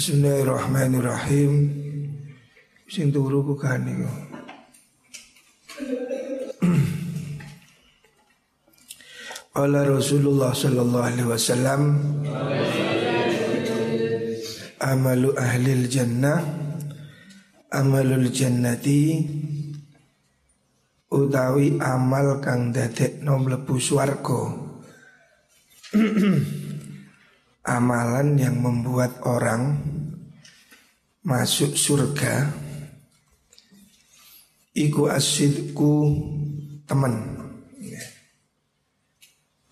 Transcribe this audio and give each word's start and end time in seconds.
Bismillahirrahmanirrahim. 0.00 1.52
Sing 2.88 3.12
turu 3.12 3.44
ku 3.44 3.52
kan 3.52 3.84
niku. 3.84 4.08
Qala 9.52 9.84
Rasulullah 9.84 10.56
sallallahu 10.56 11.04
alaihi 11.04 11.28
wasallam 11.28 12.00
Amalu 14.80 15.36
ahli 15.36 15.84
jannah 15.84 16.48
Amalul 17.68 18.32
jannati 18.32 19.20
Utawi 21.12 21.76
amal 21.76 22.40
kang 22.40 22.72
dadek 22.72 23.20
nom 23.20 23.44
lebu 23.44 23.76
swarga 23.76 24.64
Amalan 27.60 28.40
yang 28.40 28.56
membuat 28.56 29.20
orang 29.28 29.76
Masuk 31.20 31.76
surga 31.76 32.48
Iku 34.72 35.12
asidku 35.12 36.08
teman 36.88 37.36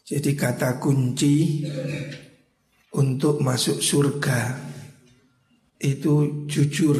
Jadi 0.05 0.37
kata 0.37 0.77
kunci 0.77 1.65
Untuk 2.93 3.41
masuk 3.41 3.81
surga 3.81 4.53
Itu 5.81 6.45
jujur 6.45 6.98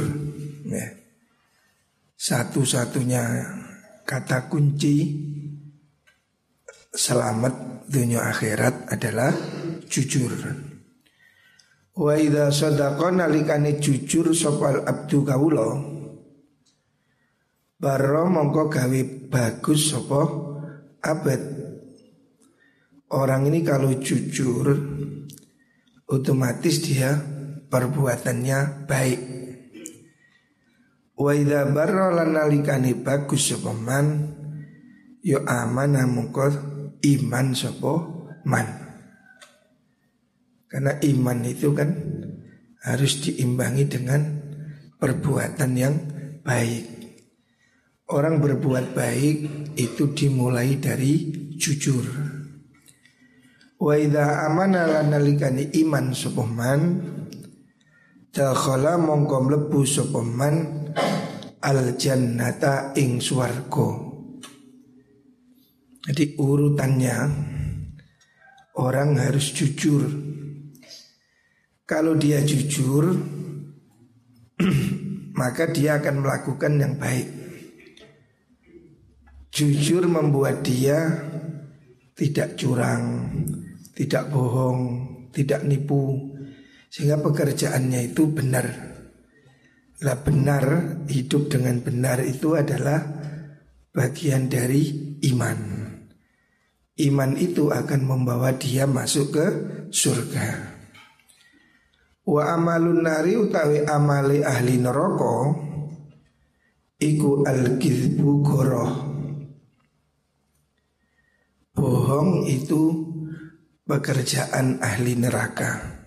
ya. 0.65 0.89
Satu-satunya 2.17 3.25
kata 4.09 4.49
kunci 4.49 4.97
Selamat 6.89 7.85
dunia 7.85 8.25
akhirat 8.33 8.89
adalah 8.89 9.37
jujur 9.85 10.33
Wa 11.99 12.15
idza 12.15 12.55
sadaqa 12.55 13.11
nalikane 13.11 13.83
jujur 13.83 14.31
sopal 14.31 14.87
abdu 14.87 15.27
kawula. 15.27 15.83
Baro 17.75 18.23
mongko 18.31 18.71
gawe 18.71 19.01
bagus 19.27 19.91
sapa 19.91 20.23
abad. 21.03 21.43
Orang 23.11 23.51
ini 23.51 23.67
kalau 23.67 23.91
jujur 23.99 24.79
Otomatis 26.09 26.81
dia 26.87 27.19
perbuatannya 27.67 28.87
baik. 28.87 29.21
Wa 31.19 31.35
idza 31.35 31.67
barra 31.67 32.15
lan 32.15 32.31
nalikane 32.39 32.95
bagus 32.95 33.51
sapa 33.51 33.75
man 33.75 34.39
yo 35.19 35.43
amanah 35.43 36.07
mongko 36.07 36.47
iman 37.03 37.59
sapa 37.59 37.93
man 38.47 38.88
karena 40.69 41.01
iman 41.01 41.39
itu 41.49 41.73
kan 41.73 41.91
harus 42.85 43.25
diimbangi 43.25 43.85
dengan 43.89 44.21
perbuatan 45.01 45.71
yang 45.75 45.95
baik. 46.45 46.85
Orang 48.09 48.41
berbuat 48.41 48.97
baik 48.97 49.37
itu 49.77 50.05
dimulai 50.17 50.81
dari 50.81 51.29
jujur. 51.57 52.05
Wa 53.79 53.95
idza 53.97 54.49
amana 54.49 54.89
lanalikani 54.89 55.73
iman 55.85 56.17
supoman 56.17 56.81
dakhala 58.33 58.97
mongko 58.97 59.37
mlebu 59.45 59.81
supoman 59.85 60.57
al 61.61 61.97
jannata 62.01 62.97
ing 62.97 63.21
swarga. 63.21 64.09
Jadi 66.09 66.41
urutannya 66.41 67.17
orang 68.81 69.21
harus 69.21 69.53
jujur 69.53 70.09
kalau 71.89 72.13
dia 72.21 72.45
jujur 72.45 73.17
Maka 75.41 75.73
dia 75.73 75.97
akan 75.97 76.21
melakukan 76.21 76.77
yang 76.77 77.01
baik. 77.01 77.29
Jujur 79.49 80.05
membuat 80.05 80.61
dia 80.61 81.25
Tidak 82.13 82.61
curang 82.61 83.33
Tidak 83.97 84.29
bohong 84.29 84.81
Tidak 85.33 85.65
nipu 85.65 86.37
Sehingga 86.93 87.17
pekerjaannya 87.25 88.13
itu 88.13 88.37
benar. 88.37 88.67
Lah 90.05 90.19
benar 90.21 90.65
Hidup 91.09 91.49
dengan 91.49 91.81
benar 91.81 92.21
itu 92.21 92.53
adalah 92.53 93.01
Bagian 93.89 94.47
dari 94.53 95.17
iman. 95.33 95.59
Iman 96.99 97.35
itu 97.35 97.73
akan 97.73 98.01
membawa 98.05 98.55
dia 98.55 98.87
masuk 98.87 99.35
ke 99.35 99.47
surga 99.91 100.78
Wa 102.29 102.61
amalun 102.61 103.09
nari 103.09 103.41
utawi 103.41 103.89
amali 103.89 104.45
ahli 104.45 104.77
neraka 104.77 105.49
iku 107.01 107.41
al-kizbu 107.49 108.31
goroh. 108.45 108.93
Bohong 111.73 112.45
itu 112.45 112.93
pekerjaan 113.89 114.77
ahli 114.85 115.17
neraka. 115.17 116.05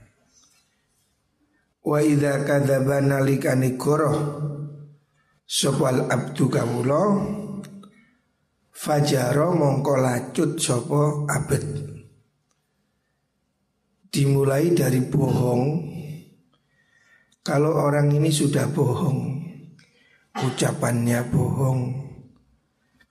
Wa 1.81 1.97
idza 2.05 2.45
kadzaba 2.45 3.01
nalikani 3.01 3.73
goroh 3.73 4.17
sopal 5.49 6.05
abdu 6.05 6.53
kawula 6.53 7.17
fajaro 8.69 9.57
mongko 9.57 9.93
lacut 9.97 10.61
sapa 10.61 11.25
abet 11.33 11.65
dimulai 14.13 14.71
dari 14.71 15.01
bohong 15.01 15.90
kalau 17.41 17.73
orang 17.73 18.13
ini 18.13 18.29
sudah 18.29 18.69
bohong, 18.69 19.41
ucapannya 20.37 21.25
bohong, 21.33 21.81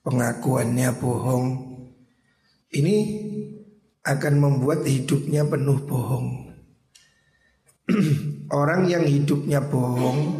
pengakuannya 0.06 0.90
bohong, 1.02 1.46
ini 2.78 2.96
akan 4.06 4.34
membuat 4.38 4.86
hidupnya 4.86 5.42
penuh 5.42 5.82
bohong. 5.82 6.54
orang 8.60 8.86
yang 8.86 9.02
hidupnya 9.02 9.66
bohong, 9.66 10.38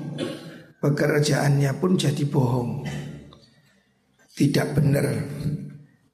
pekerjaannya 0.79 1.75
pun 1.83 1.99
jadi 1.99 2.25
bohong. 2.31 2.87
Tidak 4.31 4.69
benar, 4.73 5.07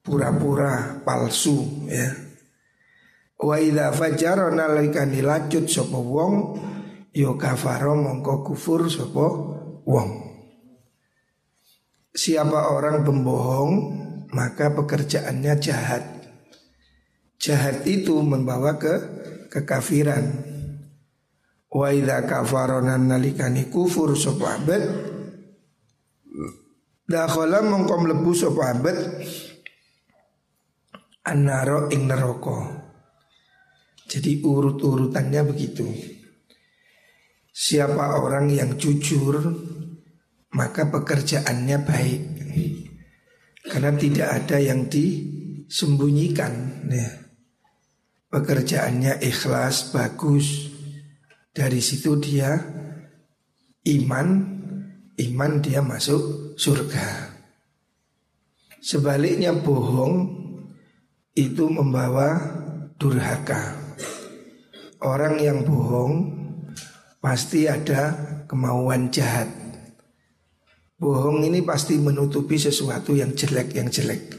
pura-pura 0.01 0.97
palsu 1.05 1.85
ya. 1.85 2.09
Wa 3.37 3.61
idza 3.61 3.93
fajara 3.93 4.49
nalikani 4.49 5.21
lacut 5.21 5.69
sapa 5.69 6.01
wong 6.01 6.33
yo 7.17 7.33
kafaro 7.33 7.97
mongko 7.97 8.45
kufur 8.45 8.85
sopo 8.93 9.25
wong. 9.89 10.09
Siapa 12.13 12.69
orang 12.69 13.01
pembohong 13.01 13.73
maka 14.37 14.69
pekerjaannya 14.77 15.53
jahat. 15.57 16.05
Jahat 17.41 17.89
itu 17.89 18.21
membawa 18.21 18.77
ke 18.77 18.93
kekafiran. 19.49 20.45
Wa 21.73 21.89
idza 21.89 22.21
kafarona 22.29 23.01
nalikani 23.01 23.69
kufur 23.73 24.13
sopo 24.13 24.45
abad 24.45 24.81
Dakhala 27.07 27.63
mongko 27.63 28.03
mlebu 28.03 28.35
sapa 28.35 28.75
abad 28.75 28.97
Annaro 31.23 31.87
ing 31.91 32.07
neraka. 32.07 32.83
Jadi 34.07 34.43
urut-urutannya 34.43 35.43
begitu. 35.43 35.87
Siapa 37.57 38.21
orang 38.21 38.53
yang 38.53 38.77
jujur 38.77 39.41
Maka 40.53 40.93
pekerjaannya 40.93 41.77
baik. 41.81 42.21
Karena 43.65 43.97
tidak 43.97 44.29
ada 44.29 44.57
yang 44.61 44.85
disembunyikan. 44.85 46.53
Ya. 46.87 47.09
Pekerjaannya 48.29 49.19
ikhlas, 49.25 49.89
bagus. 49.89 50.69
Dari 51.49 51.81
situ 51.81 52.21
dia 52.21 52.61
iman 53.89 54.29
Iman 55.17 55.57
dia 55.65 55.81
masuk 55.81 56.53
surga. 56.61 57.33
Sebaliknya 58.85 59.49
bohong 59.49 60.45
Itu 61.33 61.73
membawa 61.73 62.37
durhaka. 63.01 63.73
Orang 65.01 65.41
yang 65.41 65.65
bohong 65.65 66.36
pasti 67.27 67.67
ada 67.67 68.15
kemauan 68.47 69.11
jahat. 69.11 69.51
Bohong 70.95 71.43
ini 71.43 71.59
pasti 71.59 71.99
menutupi 71.99 72.55
sesuatu 72.55 73.19
yang 73.19 73.35
jelek 73.35 73.75
yang 73.75 73.91
jelek. 73.91 74.31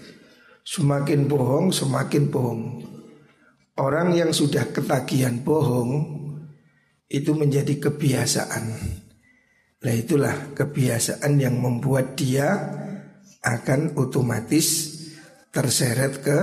Semakin 0.65 1.29
bohong, 1.29 1.69
semakin 1.69 2.33
bohong. 2.33 2.63
Orang 3.77 4.17
yang 4.17 4.33
sudah 4.33 4.73
ketagihan 4.73 5.37
bohong 5.37 6.01
itu 7.13 7.37
menjadi 7.37 7.77
kebiasaan. 7.77 8.65
Nah 9.85 9.93
itulah 9.93 10.57
kebiasaan 10.57 11.37
yang 11.37 11.61
membuat 11.61 12.17
dia 12.17 12.57
akan 13.45 14.01
otomatis 14.01 14.97
terseret 15.53 16.25
ke 16.25 16.39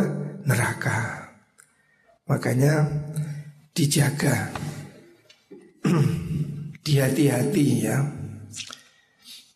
neraka. 0.45 1.25
Makanya 2.29 2.85
dijaga 3.73 4.53
dihati-hati 6.85 7.65
ya. 7.81 7.97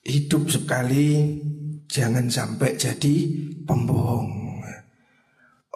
Hidup 0.02 0.50
sekali 0.50 1.38
jangan 1.86 2.26
sampai 2.26 2.74
jadi 2.74 3.16
pembohong. 3.70 4.40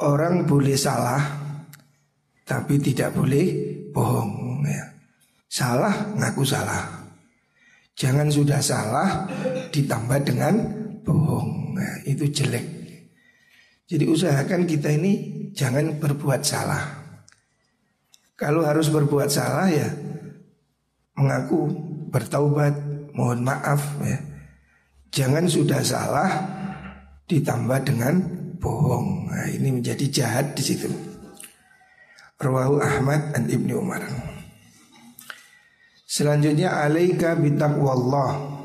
Orang 0.02 0.50
boleh 0.50 0.74
salah 0.74 1.22
tapi 2.44 2.82
tidak 2.82 3.14
boleh 3.14 3.46
bohong 3.94 4.66
ya. 4.66 4.84
Salah 5.46 5.94
ngaku 6.18 6.42
salah. 6.42 7.06
Jangan 7.94 8.26
sudah 8.34 8.58
salah 8.58 9.30
ditambah 9.70 10.20
dengan 10.26 10.58
bohong. 11.06 11.78
Nah, 11.78 12.02
itu 12.10 12.26
jelek. 12.26 12.66
Jadi 13.86 14.10
usahakan 14.10 14.66
kita 14.66 14.90
ini 14.98 15.46
jangan 15.54 16.02
berbuat 16.02 16.42
salah. 16.42 16.82
Kalau 18.34 18.66
harus 18.66 18.90
berbuat 18.90 19.30
salah 19.30 19.70
ya 19.70 19.94
mengaku 21.18 21.70
bertaubat, 22.10 22.74
mohon 23.14 23.46
maaf 23.46 23.82
ya. 24.02 24.18
Jangan 25.14 25.46
sudah 25.46 25.82
salah 25.86 26.30
ditambah 27.30 27.80
dengan 27.86 28.22
bohong. 28.58 29.30
Nah, 29.30 29.48
ini 29.54 29.70
menjadi 29.78 30.06
jahat 30.10 30.58
di 30.58 30.64
situ. 30.66 30.90
Rawahu 32.42 32.82
Ahmad 32.82 33.38
dan 33.38 33.46
Ibnu 33.46 33.78
Umar. 33.78 34.02
Selanjutnya 36.10 36.82
alaika 36.82 37.38
bitaqwallah. 37.38 38.62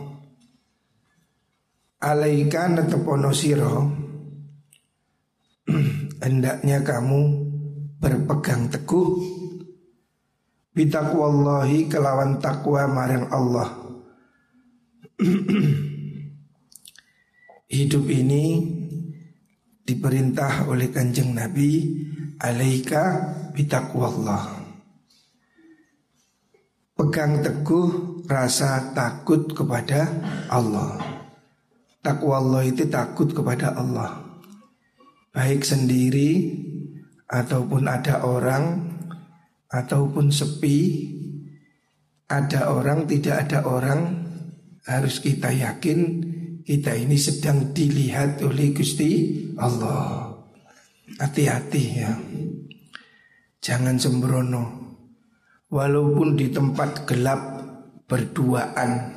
Alaika 1.98 2.70
netepono 2.70 3.34
siro 3.34 3.90
hendaknya 6.24 6.78
kamu 6.86 7.20
berpegang 7.98 8.70
teguh 8.70 9.37
bitaqwallahi 10.78 11.90
kelawan 11.90 12.38
takwa 12.38 12.86
marang 12.86 13.26
Allah. 13.34 13.66
Hidup 17.66 18.06
ini 18.06 18.62
diperintah 19.82 20.70
oleh 20.70 20.86
kanjeng 20.94 21.34
Nabi 21.34 21.82
alaika 22.38 23.34
bitaqwallah. 23.58 24.70
Pegang 26.94 27.42
teguh 27.42 28.22
rasa 28.30 28.94
takut 28.94 29.50
kepada 29.50 30.06
Allah. 30.46 31.02
Takwa 31.98 32.38
Allah 32.38 32.62
itu 32.70 32.86
takut 32.86 33.34
kepada 33.34 33.74
Allah. 33.74 34.22
Baik 35.34 35.66
sendiri 35.66 36.54
ataupun 37.26 37.82
ada 37.86 38.22
orang 38.22 38.97
ataupun 39.68 40.32
sepi, 40.32 40.78
ada 42.28 42.72
orang, 42.72 43.08
tidak 43.08 43.48
ada 43.48 43.64
orang, 43.64 44.00
harus 44.88 45.20
kita 45.20 45.52
yakin 45.52 46.28
kita 46.68 46.92
ini 46.92 47.16
sedang 47.16 47.72
dilihat 47.72 48.44
oleh 48.44 48.76
Gusti 48.76 49.40
Allah. 49.56 50.36
Hati-hati 51.16 51.84
ya. 51.96 52.12
Jangan 53.64 53.96
sembrono. 53.96 54.64
Walaupun 55.72 56.36
di 56.36 56.52
tempat 56.52 57.08
gelap 57.08 57.40
berduaan 58.04 59.16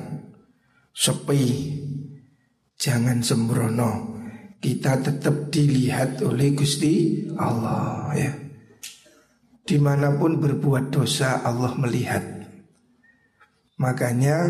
sepi, 0.96 1.44
jangan 2.80 3.20
sembrono. 3.20 4.16
Kita 4.56 5.04
tetap 5.04 5.52
dilihat 5.52 6.24
oleh 6.24 6.56
Gusti 6.56 7.28
Allah 7.36 8.16
ya. 8.16 8.41
Di 9.62 9.78
mana 9.78 10.18
pun 10.18 10.42
berbuat 10.42 10.90
dosa 10.90 11.46
Allah 11.46 11.72
melihat. 11.78 12.42
Makanya 13.82 14.46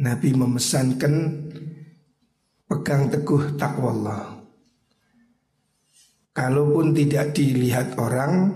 Nabi 0.00 0.36
memesankan 0.36 1.14
Pegang 2.68 3.08
teguh 3.08 3.54
takwa 3.56 3.88
Allah 3.94 4.22
Kalaupun 6.34 6.92
tidak 6.92 7.32
dilihat 7.32 7.96
orang 7.96 8.50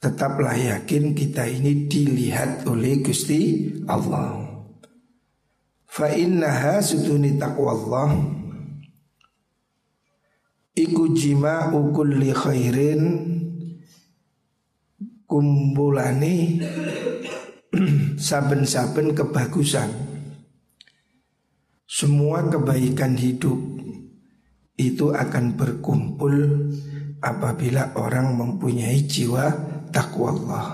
Tetaplah 0.00 0.56
yakin 0.56 1.12
kita 1.12 1.44
ini 1.44 1.84
dilihat 1.84 2.64
oleh 2.64 3.04
Gusti 3.04 3.68
Allah. 3.84 4.48
Fa 5.84 6.08
innaha 6.08 6.80
suduni 6.80 7.36
takwa 7.36 7.76
Allah 7.76 8.10
Iku 10.72 11.12
jima'u 11.12 11.92
kulli 11.92 12.32
khairin 12.32 13.02
kumpulane 15.30 16.58
saben-saben 18.18 19.14
kebagusan. 19.14 19.86
Semua 21.86 22.50
kebaikan 22.50 23.14
hidup 23.14 23.58
itu 24.74 25.14
akan 25.14 25.54
berkumpul 25.54 26.34
apabila 27.22 27.94
orang 27.94 28.34
mempunyai 28.34 29.06
jiwa 29.06 29.46
takwa 29.94 30.34
Allah. 30.34 30.66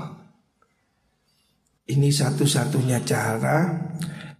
Ini 1.86 2.08
satu-satunya 2.08 3.04
cara 3.04 3.76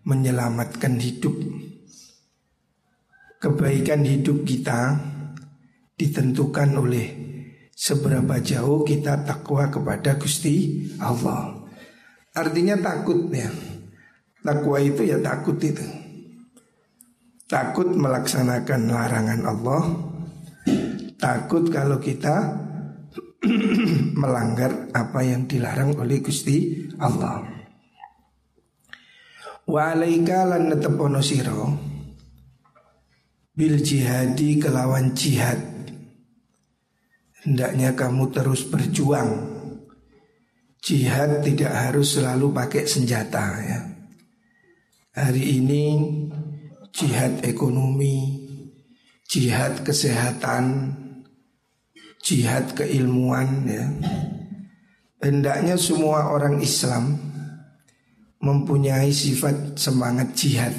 menyelamatkan 0.09 0.97
hidup. 0.97 1.37
Kebaikan 3.37 4.03
hidup 4.03 4.49
kita 4.49 4.97
ditentukan 5.97 6.71
oleh 6.77 7.07
seberapa 7.77 8.41
jauh 8.41 8.81
kita 8.89 9.21
takwa 9.29 9.69
kepada 9.69 10.17
Gusti 10.17 10.89
Allah. 10.97 11.61
Artinya 12.33 12.81
takut 12.81 13.29
ya. 13.29 13.53
Takwa 14.41 14.81
itu 14.81 15.05
ya 15.05 15.21
takut 15.21 15.61
itu. 15.61 15.85
Takut 17.47 17.93
melaksanakan 17.93 18.81
larangan 18.89 19.41
Allah. 19.45 19.85
Takut 21.21 21.69
kalau 21.69 22.01
kita 22.01 22.65
melanggar 24.21 24.91
apa 24.97 25.21
yang 25.23 25.45
dilarang 25.45 26.01
oleh 26.01 26.25
Gusti 26.25 26.89
Allah. 26.97 27.45
Wa 29.67 29.93
alaika 29.93 30.47
lan 30.49 30.73
bil 33.57 33.77
jihadi 33.81 34.61
kelawan 34.61 35.17
jihad 35.17 35.76
Hendaknya 37.47 37.95
kamu 37.95 38.35
terus 38.35 38.67
berjuang. 38.67 39.55
Jihad 40.83 41.47
tidak 41.47 41.71
harus 41.71 42.19
selalu 42.19 42.51
pakai 42.51 42.91
senjata 42.91 43.47
ya. 43.63 43.81
Hari 45.15 45.63
ini 45.63 45.83
jihad 46.91 47.47
ekonomi 47.47 48.45
Jihad 49.31 49.87
kesehatan 49.87 50.95
Jihad 52.19 52.75
keilmuan 52.75 53.63
ya. 53.71 53.87
Hendaknya 55.23 55.79
semua 55.79 56.35
orang 56.35 56.59
Islam 56.59 57.15
Mempunyai 58.43 59.15
sifat 59.15 59.79
semangat 59.79 60.35
jihad. 60.35 60.75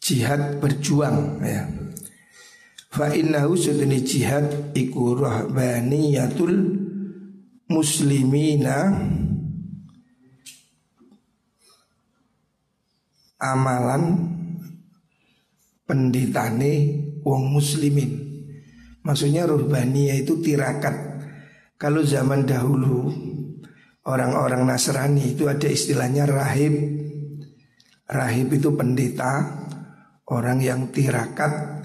Jihad 0.00 0.64
berjuang 0.64 1.44
ya 1.44 1.77
Fa 2.88 3.12
innahu 3.12 3.52
sudani 3.52 4.00
jihad 4.00 4.72
iku 4.72 5.12
rahbaniyatul 5.12 6.56
muslimina 7.68 8.96
amalan 13.36 14.04
penditane 15.84 16.72
wong 17.20 17.52
muslimin. 17.52 18.24
Maksudnya 19.04 19.44
ruhbaniyah 19.44 20.24
itu 20.24 20.40
tirakat. 20.40 20.96
Kalau 21.76 22.00
zaman 22.02 22.48
dahulu 22.48 23.12
orang-orang 24.08 24.64
Nasrani 24.64 25.36
itu 25.36 25.44
ada 25.44 25.68
istilahnya 25.68 26.24
rahib. 26.24 26.74
Rahib 28.08 28.48
itu 28.56 28.72
pendeta, 28.72 29.60
orang 30.32 30.64
yang 30.64 30.88
tirakat 30.88 31.77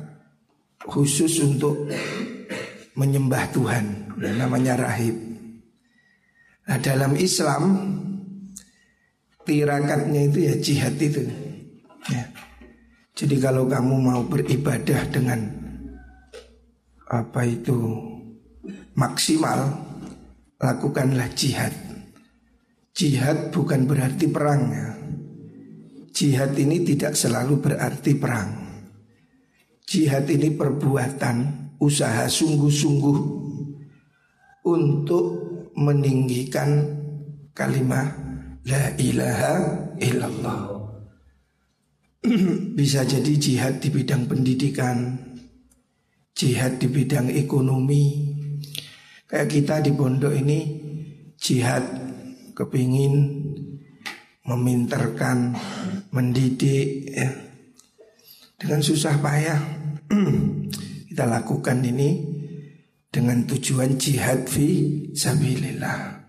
khusus 0.88 1.40
untuk 1.44 1.88
menyembah 2.94 3.50
Tuhan 3.56 4.16
namanya 4.20 4.80
rahib. 4.80 5.16
Nah 6.64 6.80
dalam 6.80 7.20
Islam 7.20 7.64
tirakatnya 9.44 10.22
itu 10.32 10.40
ya 10.48 10.56
jihad 10.60 10.96
itu. 11.00 11.24
Ya. 12.08 12.24
Jadi 13.14 13.36
kalau 13.38 13.68
kamu 13.68 13.96
mau 14.00 14.22
beribadah 14.26 15.06
dengan 15.12 15.44
apa 17.12 17.46
itu 17.46 17.78
maksimal, 18.98 19.70
lakukanlah 20.58 21.30
jihad. 21.36 21.76
Jihad 22.94 23.52
bukan 23.52 23.86
berarti 23.90 24.26
perang 24.30 24.62
ya. 24.72 24.90
Jihad 26.14 26.54
ini 26.58 26.86
tidak 26.86 27.18
selalu 27.18 27.58
berarti 27.58 28.14
perang. 28.14 28.63
Jihad 29.84 30.26
ini 30.32 30.56
perbuatan 30.56 31.36
usaha 31.80 32.26
sungguh-sungguh 32.28 33.20
untuk 34.64 35.26
meninggikan 35.76 37.00
kalimat 37.52 38.16
La 38.64 38.96
ilaha 38.96 39.56
illallah 40.00 40.62
Bisa 42.80 43.04
jadi 43.04 43.34
jihad 43.36 43.84
di 43.84 43.92
bidang 43.92 44.32
pendidikan 44.32 45.20
Jihad 46.32 46.80
di 46.80 46.88
bidang 46.88 47.28
ekonomi 47.28 48.32
Kayak 49.28 49.50
kita 49.52 49.76
di 49.84 49.92
pondok 49.92 50.32
ini 50.32 50.60
Jihad 51.36 51.84
kepingin 52.56 53.16
meminterkan, 54.44 55.56
mendidik 56.12 57.08
ya. 57.10 57.32
Dengan 58.64 58.80
susah 58.80 59.20
payah 59.20 59.60
Kita 61.12 61.28
lakukan 61.28 61.84
ini 61.84 62.32
dengan 63.14 63.46
tujuan 63.46 64.00
jihad 64.02 64.50
fi 64.50 65.06
sabilillah 65.14 66.24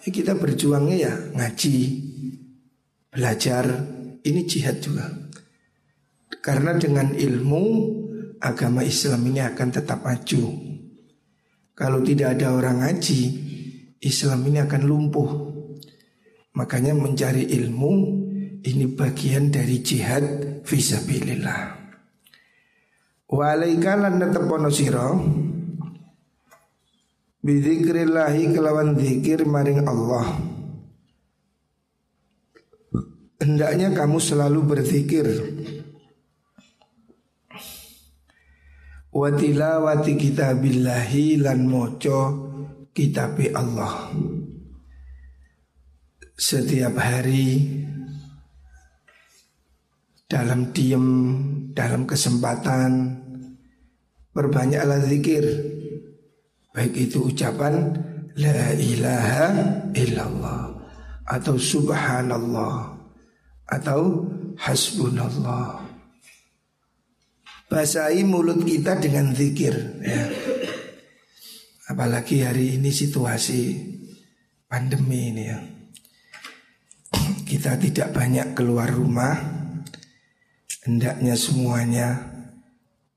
ya 0.00 0.10
kita 0.10 0.32
berjuangnya 0.36 0.96
ya 0.96 1.14
ngaji, 1.36 1.78
belajar, 3.12 3.64
ini 4.24 4.40
jihad 4.48 4.80
juga. 4.80 5.12
Karena 6.40 6.72
dengan 6.80 7.12
ilmu 7.12 7.64
agama 8.40 8.80
Islam 8.80 9.28
ini 9.28 9.44
akan 9.44 9.68
tetap 9.68 10.00
maju. 10.00 10.44
Kalau 11.76 12.00
tidak 12.00 12.40
ada 12.40 12.56
orang 12.56 12.80
ngaji, 12.80 13.20
Islam 14.00 14.40
ini 14.48 14.64
akan 14.64 14.82
lumpuh. 14.88 15.30
Makanya 16.56 16.96
mencari 16.96 17.44
ilmu 17.60 17.92
ini 18.64 18.84
bagian 18.92 19.48
dari 19.48 19.80
jihad 19.80 20.24
fisabilillah. 20.64 21.80
Walaikalan 23.30 24.18
netepono 24.18 24.68
siro 24.74 25.08
Bidzikrillahi 27.40 28.52
kelawan 28.52 29.00
zikir 29.00 29.48
maring 29.48 29.88
Allah. 29.88 30.36
Hendaknya 33.40 33.96
kamu 33.96 34.20
selalu 34.20 34.60
berzikir. 34.60 35.24
Watila 39.08 39.80
wati 39.80 40.20
kitabillahi 40.20 41.40
lan 41.40 41.64
moco 41.64 42.20
kitabi 42.92 43.56
Allah. 43.56 44.12
Setiap 46.36 46.92
hari 47.00 47.80
Dalam 50.30 50.70
diem 50.70 51.06
Dalam 51.74 52.06
kesempatan 52.06 53.18
Perbanyaklah 54.30 55.02
zikir. 55.10 55.42
Baik 56.70 57.10
itu 57.10 57.34
ucapan 57.34 57.90
La 58.38 58.70
ilaha 58.78 59.46
illallah 59.90 60.70
Atau 61.26 61.58
subhanallah 61.58 62.94
Atau 63.66 64.30
hasbunallah. 64.60 65.90
Basahi 67.70 68.26
mulut 68.26 68.66
kita 68.66 68.98
dengan 68.98 69.30
zikir 69.30 69.72
ya. 70.02 70.26
Apalagi 71.86 72.42
hari 72.42 72.78
ini 72.78 72.90
situasi 72.90 73.78
pandemi 74.66 75.30
ini 75.30 75.44
ya. 75.46 75.58
Kita 77.46 77.78
tidak 77.78 78.14
banyak 78.14 78.58
keluar 78.58 78.90
rumah 78.90 79.59
Hendaknya 80.80 81.36
semuanya 81.36 82.08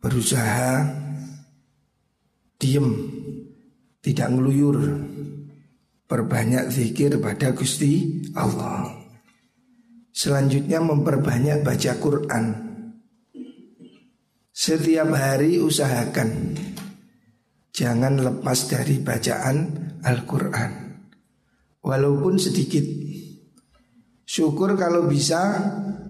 berusaha 0.03 0.84
diem 2.60 2.91
tidak 4.03 4.36
ngeluyur 4.36 5.00
perbanyak 6.03 6.67
zikir 6.67 7.15
pada 7.24 7.55
Gusti 7.55 8.20
Allah. 8.36 8.91
Selanjutnya 10.12 10.84
memperbanyak 10.84 11.63
baca 11.63 11.91
Quran. 12.03 12.46
Setiap 14.51 15.10
hari 15.15 15.63
usahakan 15.63 16.60
jangan 17.72 18.20
lepas 18.20 18.67
dari 18.67 19.00
bacaan 19.00 19.58
Al-Quran. 20.03 20.72
Walaupun 21.79 22.36
sedikit. 22.36 22.84
Syukur 24.27 24.75
kalau 24.75 25.08
bisa 25.08 25.63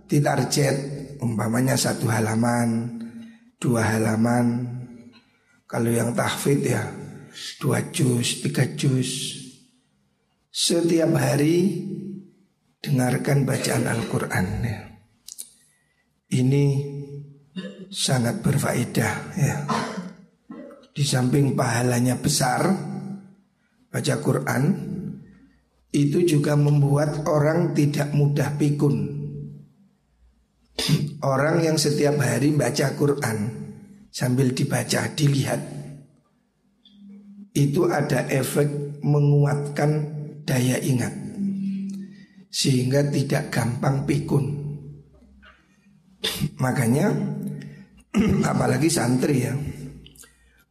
ditarget 0.09 1.02
umpamanya 1.23 1.79
satu 1.79 2.11
halaman 2.11 2.99
dua 3.63 3.95
halaman 3.95 4.67
kalau 5.63 5.89
yang 5.89 6.11
tahfidz 6.11 6.67
ya 6.67 6.83
dua 7.57 7.81
juz, 7.89 8.43
tiga 8.45 8.67
juz. 8.77 9.41
Setiap 10.53 11.17
hari 11.17 11.81
dengarkan 12.77 13.41
bacaan 13.47 13.89
Al-Quran 13.89 14.45
ya. 14.61 14.79
Ini 16.33 16.65
sangat 17.89 18.45
berfaedah 18.45 19.13
ya. 19.33 19.55
Di 20.93 21.01
samping 21.01 21.57
pahalanya 21.57 22.21
besar 22.21 22.69
baca 23.89 24.15
Quran 24.21 24.63
itu 25.93 26.21
juga 26.25 26.53
membuat 26.53 27.25
orang 27.25 27.73
tidak 27.73 28.13
mudah 28.13 28.53
pikun. 28.61 29.22
Orang 31.23 31.63
yang 31.63 31.77
setiap 31.79 32.19
hari 32.19 32.51
baca 32.51 32.97
Quran 32.97 33.37
sambil 34.09 34.51
dibaca, 34.51 35.07
dilihat 35.13 35.61
itu 37.53 37.85
ada 37.87 38.25
efek 38.27 38.99
menguatkan 39.05 39.91
daya 40.43 40.81
ingat 40.81 41.13
sehingga 42.49 43.05
tidak 43.09 43.53
gampang 43.53 44.03
pikun. 44.03 44.45
Makanya 46.59 47.13
apalagi 48.51 48.89
santri 48.89 49.47
ya 49.47 49.53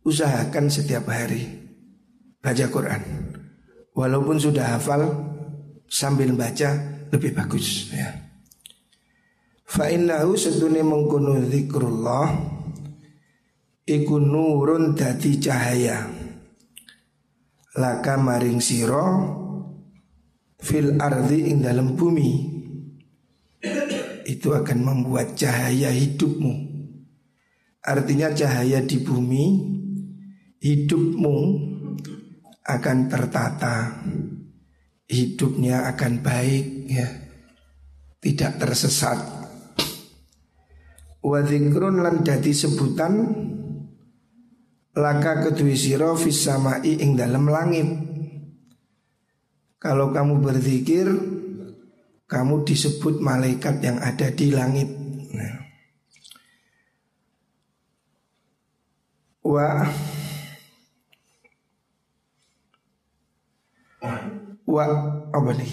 usahakan 0.03 0.67
setiap 0.71 1.07
hari 1.11 1.47
baca 2.43 2.67
Quran. 2.69 3.03
Walaupun 3.93 4.41
sudah 4.41 4.77
hafal 4.79 5.05
sambil 5.87 6.33
baca 6.33 6.75
lebih 7.13 7.37
bagus 7.37 7.93
ya. 7.93 8.32
Fa 9.73 9.89
innahu 9.89 10.37
sedune 10.37 10.85
mengkono 10.85 11.33
zikrullah 11.49 12.29
iku 13.89 14.21
nurun 14.21 14.93
dadi 14.93 15.41
cahaya. 15.41 16.13
Laka 17.81 18.21
maring 18.21 18.61
siro 18.61 19.09
fil 20.61 21.01
ardi 21.01 21.49
ing 21.49 21.65
dalam 21.65 21.97
bumi. 21.97 22.53
Itu 24.29 24.53
akan 24.53 24.79
membuat 24.85 25.41
cahaya 25.41 25.89
hidupmu. 25.89 26.53
Artinya 27.81 28.29
cahaya 28.37 28.85
di 28.85 29.01
bumi 29.01 29.45
hidupmu 30.61 31.37
akan 32.61 32.99
tertata. 33.09 34.05
Hidupnya 35.09 35.89
akan 35.97 36.13
baik 36.21 36.67
ya. 36.93 37.09
Tidak 38.21 38.61
tersesat 38.61 39.42
wa 41.23 41.39
lan 41.39 42.27
dadi 42.27 42.51
sebutan 42.51 43.15
laka 44.93 45.49
kedui 45.49 45.79
siro 45.79 46.19
fis 46.19 46.45
samai 46.45 46.99
ing 46.99 47.17
dalam 47.17 47.49
langit. 47.49 47.89
Kalau 49.83 50.15
kamu 50.15 50.39
berzikir, 50.39 51.11
kamu 52.31 52.63
disebut 52.63 53.19
malaikat 53.19 53.83
yang 53.83 53.99
ada 53.99 54.31
di 54.31 54.55
langit. 54.55 54.87
Nah. 55.35 55.55
Wa 59.43 59.91
wa 64.71 64.85
apa 65.35 65.51
nih? 65.59 65.73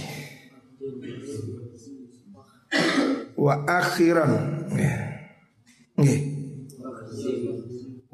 Wa 3.38 3.54
akhiran. 3.70 4.32
Ya. 4.74 5.09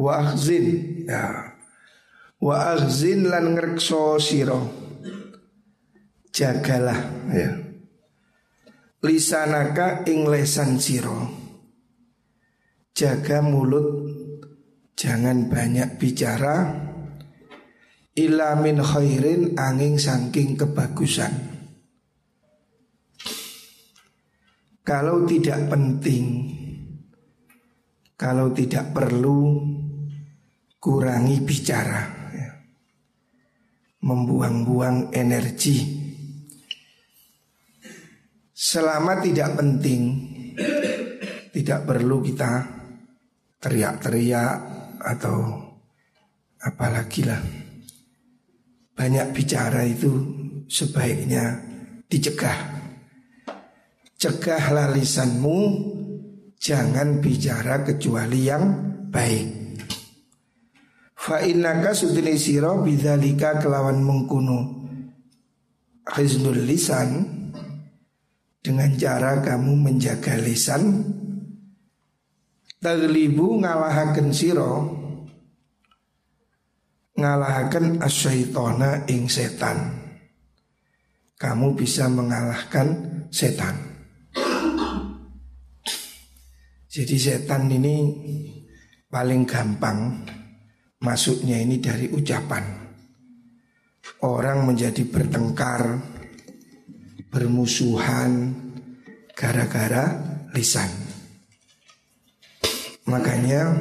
Wa 0.05 0.21
akhzin. 0.21 0.65
Ya. 1.09 1.57
Wa 2.38 2.77
akhzin 2.77 3.25
lan 3.25 3.57
ngrekso 3.57 4.21
sira. 4.21 4.62
Jagalah 6.29 7.00
ya. 7.33 7.50
Lisanaka 9.01 10.05
ing 10.05 10.29
lesan 10.29 10.77
sira. 10.77 11.25
Jaga 12.93 13.41
mulut 13.41 14.05
jangan 14.93 15.50
banyak 15.50 15.97
bicara. 15.97 16.85
Ila 18.15 18.55
min 18.55 18.79
khairin 18.79 19.59
angin 19.59 20.00
saking 20.00 20.55
kebagusan. 20.55 21.33
Kalau 24.85 25.25
tidak 25.27 25.67
penting 25.67 26.55
kalau 28.15 28.47
tidak 28.55 28.95
perlu 28.95 29.59
kurangi 30.85 31.41
bicara 31.41 32.13
Membuang-buang 34.05 35.09
energi 35.17 35.81
selama 38.53 39.17
tidak 39.17 39.57
penting 39.57 40.01
tidak 41.49 41.89
perlu 41.89 42.21
kita 42.21 42.69
teriak-teriak 43.57 44.55
atau 45.01 45.57
apalagi 46.61 47.25
lah 47.25 47.41
banyak 48.93 49.27
bicara 49.33 49.83
itu 49.89 50.13
sebaiknya 50.71 51.59
dicegah. 52.07 52.77
Cegahlah 54.15 54.95
lisanmu 54.95 55.59
jangan 56.55 57.19
bicara 57.19 57.83
kecuali 57.83 58.47
yang 58.47 58.63
baik. 59.11 59.54
Fa 61.25 61.41
innaka 61.41 61.89
sudini 61.89 62.38
siro 62.38 62.86
bidzalika 62.86 63.58
kelawan 63.58 63.98
mengkuno. 63.98 64.86
Khiznul 66.05 66.70
lisan. 66.70 67.34
Dengan 68.62 68.94
cara 68.94 69.41
kamu 69.41 69.74
menjaga 69.74 70.38
lisan. 70.38 71.01
Taglibu 72.77 73.58
ngalahaken 73.58 74.29
siro 74.29 74.74
ngalahaken 77.17 78.05
asyaitona 78.05 79.10
ing 79.10 79.25
setan. 79.25 79.98
Kamu 81.41 81.74
bisa 81.74 82.05
mengalahkan 82.05 83.17
setan. 83.34 83.74
Jadi 86.86 87.17
setan 87.17 87.65
ini 87.74 87.96
paling 89.10 89.41
gampang 89.50 90.22
masuknya 91.05 91.62
ini 91.62 91.77
dari 91.77 92.09
ucapan 92.09 92.65
orang 94.25 94.65
menjadi 94.65 95.05
bertengkar 95.05 96.01
bermusuhan 97.29 98.57
gara-gara 99.38 100.17
lisan 100.57 100.89
makanya 103.05 103.77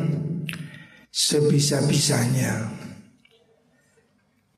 sebisa-bisanya 1.08 2.74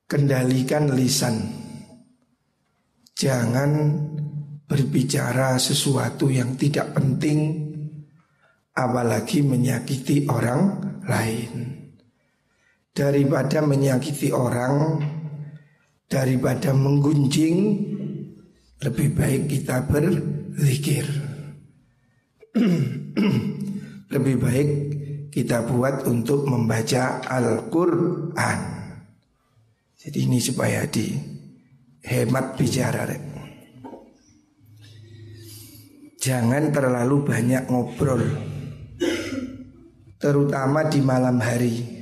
kendalikan 0.07 0.89
lisan. 0.95 1.35
Jangan 3.13 3.71
berbicara 4.65 5.59
sesuatu 5.59 6.31
yang 6.31 6.55
tidak 6.55 6.95
penting 6.95 7.69
apalagi 8.73 9.43
menyakiti 9.43 10.25
orang 10.31 10.81
lain. 11.05 11.76
Daripada 12.97 13.61
menyakiti 13.61 14.33
orang, 14.33 14.97
daripada 16.09 16.73
menggunjing, 16.73 17.57
lebih 18.81 19.13
baik 19.13 19.53
kita 19.53 19.85
berzikir. 19.85 21.05
lebih 24.17 24.35
baik 24.41 24.69
kita 25.29 25.61
buat 25.69 26.09
untuk 26.09 26.49
membaca 26.49 27.21
Al-Quran. 27.21 28.59
Jadi 29.93 30.17
ini 30.25 30.41
supaya 30.41 30.89
di 30.89 31.13
hemat 32.01 32.57
bicara 32.57 33.05
rek. 33.05 33.23
Jangan 36.17 36.73
terlalu 36.73 37.23
banyak 37.23 37.69
ngobrol 37.69 38.25
Terutama 40.17 40.89
di 40.89 40.97
malam 41.05 41.37
hari 41.37 41.96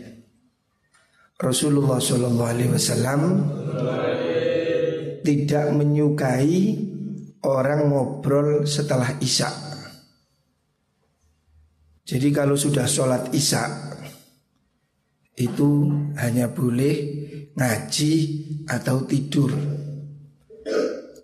Rasulullah 1.35 1.99
Shallallahu 1.99 2.47
Alaihi 2.47 2.71
Wasallam 2.71 3.21
tidak 5.19 5.67
menyukai 5.75 6.79
orang 7.43 7.91
ngobrol 7.91 8.63
setelah 8.63 9.19
isya. 9.19 9.51
Jadi 12.05 12.29
kalau 12.31 12.55
sudah 12.55 12.87
sholat 12.87 13.35
isya 13.35 13.67
itu 15.35 15.91
hanya 16.15 16.47
boleh 16.55 16.95
ngaji 17.51 18.13
atau 18.71 19.03
tidur. 19.03 19.51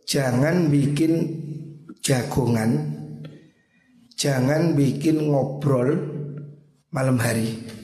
Jangan 0.03 0.67
bikin 0.67 1.13
jagongan, 2.03 2.71
jangan 4.19 4.75
bikin 4.75 5.31
ngobrol 5.31 5.95
malam 6.91 7.15
hari. 7.15 7.80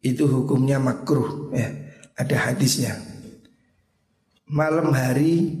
Itu 0.00 0.28
hukumnya 0.28 0.76
makruh 0.78 1.52
ya. 1.52 1.68
Ada 2.16 2.52
hadisnya. 2.52 2.96
Malam 4.46 4.94
hari 4.94 5.58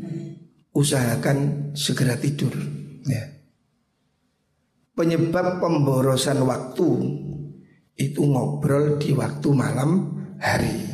usahakan 0.76 1.70
segera 1.72 2.20
tidur 2.20 2.52
ya. 3.08 3.24
Penyebab 4.96 5.60
pemborosan 5.60 6.40
waktu 6.44 6.88
itu 7.96 8.20
ngobrol 8.24 9.00
di 9.00 9.12
waktu 9.16 9.48
malam 9.56 10.12
hari. 10.40 10.84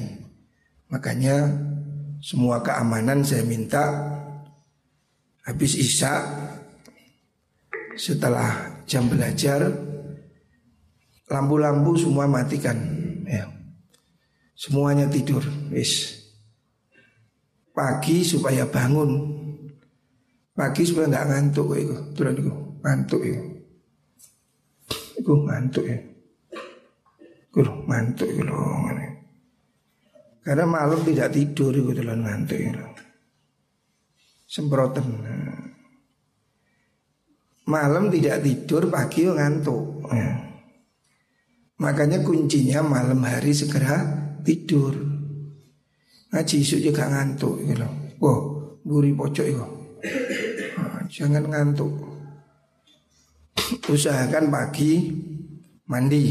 Makanya 0.90 1.50
semua 2.22 2.62
keamanan 2.62 3.26
saya 3.26 3.42
minta 3.42 3.82
habis 5.42 5.74
isya 5.74 6.22
setelah 7.98 8.82
jam 8.86 9.10
belajar 9.10 9.66
lampu-lampu 11.26 11.98
semua 11.98 12.30
matikan 12.30 12.78
ya. 13.26 13.46
Semuanya 14.54 15.10
tidur, 15.10 15.42
wis. 15.74 16.22
Pagi 17.72 18.22
supaya 18.22 18.68
bangun. 18.68 19.10
Pagi 20.52 20.82
supaya 20.84 21.08
nggak 21.08 21.26
ngantuk 21.32 21.68
itu. 21.74 21.96
Turun 22.12 22.36
itu, 22.36 22.52
ngantuk 22.84 23.22
itu. 23.24 23.42
Itu 25.18 25.32
ngantuk 25.48 25.84
ya. 25.88 25.98
Itu 27.50 27.60
ngantuk 27.88 28.28
itu 28.28 28.42
loh. 28.44 28.92
Karena 30.42 30.66
malam 30.66 31.00
tidak 31.06 31.30
tidur 31.32 31.70
itu 31.70 31.90
dalam 31.94 32.26
ngantuk 32.26 32.58
itu. 32.58 32.82
Semprotan. 34.46 35.06
Malam 37.62 38.10
tidak 38.10 38.42
tidur, 38.42 38.90
pagi 38.90 39.24
ngantuk. 39.26 40.02
Ya. 40.12 40.51
Makanya 41.82 42.22
kuncinya 42.22 42.78
malam 42.78 43.18
hari 43.26 43.50
segera 43.50 44.06
tidur. 44.46 44.94
Ngaji 46.30 46.56
isu 46.62 46.78
juga 46.78 47.10
ngantuk 47.10 47.58
gitu 47.66 47.82
loh. 47.82 47.92
Wah, 48.22 48.40
buri 48.86 49.10
pocok 49.10 49.46
itu. 49.50 49.66
Nah, 50.78 51.02
jangan 51.10 51.42
ngantuk. 51.50 51.90
Usahakan 53.90 54.46
pagi 54.46 55.10
mandi. 55.90 56.24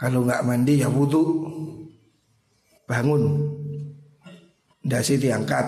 Kalau 0.00 0.24
nggak 0.24 0.44
mandi 0.48 0.80
ya 0.80 0.88
wudhu 0.88 1.44
bangun 2.88 3.22
dasi 4.86 5.18
diangkat 5.18 5.66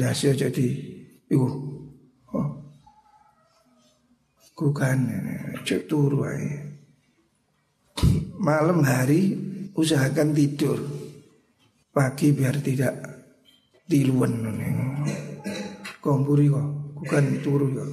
dasi 0.00 0.32
jadi 0.32 0.66
ibu 1.28 1.48
oh. 2.32 2.48
bukan 4.56 4.98
cek 5.66 5.84
turu 5.84 6.24
malam 8.36 8.84
hari 8.84 9.36
usahakan 9.72 10.36
tidur 10.36 10.78
pagi 11.92 12.32
biar 12.32 12.60
tidak 12.60 12.94
diluan 13.88 14.44
kompuri 16.00 16.50
kok 16.52 16.66
bukan 17.00 17.24
turu 17.40 17.66
kok 17.72 17.90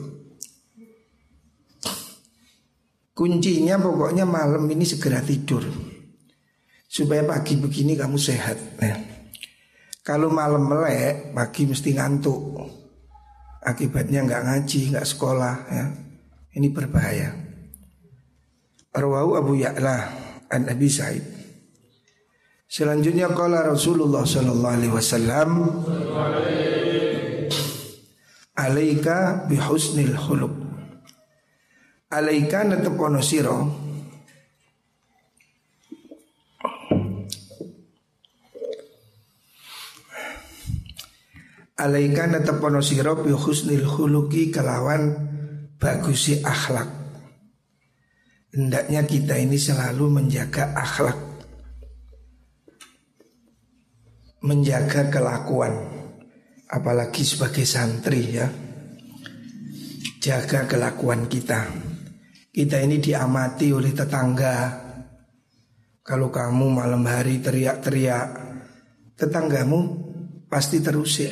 kuncinya 3.14 3.78
pokoknya 3.78 4.26
malam 4.26 4.66
ini 4.68 4.84
segera 4.84 5.22
tidur 5.22 5.64
supaya 6.94 7.26
pagi 7.26 7.58
begini 7.58 7.98
kamu 7.98 8.22
sehat. 8.22 8.78
Ya. 8.78 9.02
Kalau 10.06 10.30
malam 10.30 10.70
melek, 10.70 11.34
pagi 11.34 11.66
mesti 11.66 11.98
ngantuk. 11.98 12.70
Akibatnya 13.66 14.22
nggak 14.22 14.44
ngaji, 14.46 14.94
nggak 14.94 15.08
sekolah. 15.10 15.56
Ya. 15.74 15.86
Ini 16.54 16.70
berbahaya. 16.70 17.34
Arwahu 18.94 19.42
Abu 19.42 19.54
Ya'la 19.58 19.98
an 20.54 20.70
Abi 20.70 20.86
Sa'id. 20.86 21.26
Selanjutnya 22.70 23.30
kala 23.34 23.66
Rasulullah 23.70 24.26
sallallahu 24.26 24.76
alaihi 24.78 24.94
wasallam 24.94 25.50
Alaika 28.54 29.50
bihusnil 29.50 30.14
khuluq. 30.14 30.54
Alaika 32.14 32.66
netepono 32.66 33.22
siro 33.22 33.84
Alaika 41.84 42.32
natapono 42.32 42.80
siro 42.80 43.20
bi 43.20 43.36
husnil 43.36 43.84
khuluki 43.84 44.56
kelawan 44.56 45.20
bagusi 45.82 46.40
akhlak. 46.40 47.03
Hendaknya 48.54 49.02
kita 49.02 49.34
ini 49.34 49.58
selalu 49.58 50.14
menjaga 50.14 50.78
akhlak. 50.78 51.18
Menjaga 54.46 55.10
kelakuan. 55.10 55.74
apalagi 56.74 57.22
sebagai 57.22 57.70
santri 57.70 58.34
ya. 58.34 58.50
Jaga 60.18 60.66
kelakuan 60.66 61.30
kita. 61.30 61.70
Kita 62.50 62.82
ini 62.82 62.98
diamati 62.98 63.70
oleh 63.70 63.94
tetangga. 63.94 64.82
Kalau 66.02 66.34
kamu 66.34 66.66
malam 66.74 67.06
hari 67.06 67.42
teriak-teriak 67.46 68.28
tetanggamu 69.18 69.80
pasti 70.50 70.82
terusik. 70.82 71.30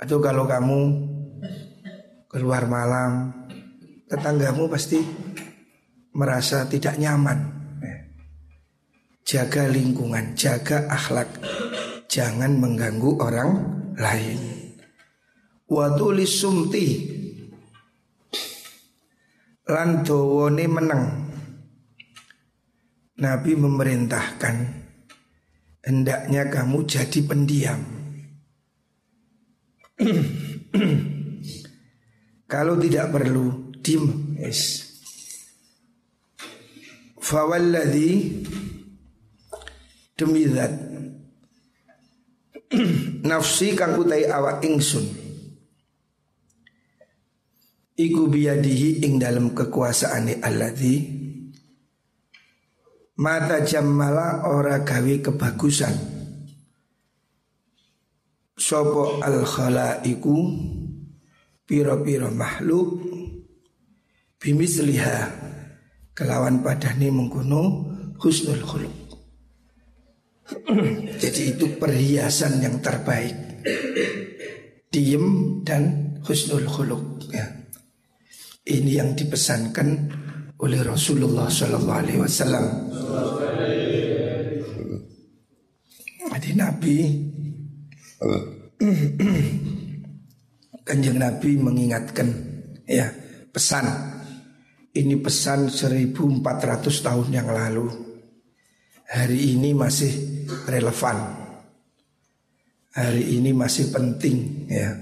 Atau 0.00 0.20
kalau 0.24 0.48
kamu 0.48 0.80
keluar 2.32 2.64
malam 2.68 3.32
tetanggamu 4.08 4.68
pasti 4.72 5.00
merasa 6.14 6.64
tidak 6.70 6.96
nyaman 6.96 7.64
jaga 9.24 9.66
lingkungan, 9.72 10.36
jaga 10.36 10.84
akhlak, 10.92 11.40
jangan 12.12 12.60
mengganggu 12.60 13.16
orang 13.18 13.50
lain. 13.96 14.38
Watulis 15.64 16.44
sumti 16.44 17.08
lan 19.64 20.04
dawone 20.04 20.64
meneng. 20.68 21.04
Nabi 23.14 23.54
memerintahkan 23.56 24.56
hendaknya 25.88 26.50
kamu 26.52 26.84
jadi 26.84 27.20
pendiam. 27.24 27.80
Kalau 32.52 32.74
tidak 32.76 33.08
perlu 33.14 33.72
dim 33.80 34.36
yes. 34.36 34.93
Fawalladhi 37.24 38.44
demi 40.12 40.44
zat. 40.44 40.76
Nafsi 43.24 43.72
kang 43.72 43.96
utai 43.96 44.28
awak 44.28 44.60
ingsun. 44.60 45.08
Iku 47.96 48.28
biyadihi 48.28 49.06
ing 49.08 49.16
dalam 49.16 49.56
kekuasaane 49.56 50.44
alladzi 50.44 50.94
mata 53.16 53.62
jammala 53.64 54.44
ora 54.44 54.84
gawe 54.84 55.14
kebagusan. 55.24 55.94
Sopo 58.58 59.24
al 59.24 59.48
iku 60.04 60.36
piro-piro 61.64 62.28
makhluk 62.28 63.00
bimisliha 64.36 65.53
kelawan 66.14 66.62
padane 66.62 67.10
mengkono 67.10 67.90
husnul 68.22 68.62
khuluq 68.62 68.94
Jadi 71.22 71.56
itu 71.56 71.80
perhiasan 71.80 72.60
yang 72.60 72.76
terbaik 72.84 73.32
Diem 74.92 75.58
dan 75.66 76.14
husnul 76.22 76.68
khuluk 76.70 77.26
ya. 77.34 77.42
Ini 78.64 79.02
yang 79.02 79.18
dipesankan 79.18 79.88
oleh 80.62 80.80
Rasulullah 80.86 81.50
Sallallahu 81.50 81.98
Alaihi 81.98 82.20
Wasallam. 82.22 82.64
Jadi 86.30 86.50
Nabi 86.54 86.96
Kanjeng 90.86 91.16
Nabi 91.16 91.50
mengingatkan 91.56 92.28
ya 92.84 93.08
pesan 93.50 93.88
ini 94.94 95.18
pesan 95.18 95.74
1400 95.74 96.86
tahun 96.86 97.28
yang 97.34 97.50
lalu 97.50 98.14
hari 99.10 99.54
ini 99.54 99.74
masih 99.74 100.12
relevan. 100.70 101.42
Hari 102.94 103.42
ini 103.42 103.50
masih 103.50 103.90
penting 103.90 104.70
ya. 104.70 104.94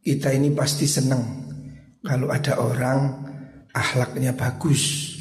Kita 0.00 0.32
ini 0.32 0.48
pasti 0.56 0.88
senang 0.88 1.20
kalau 2.00 2.32
ada 2.32 2.56
orang 2.56 3.00
akhlaknya 3.76 4.32
bagus. 4.32 5.12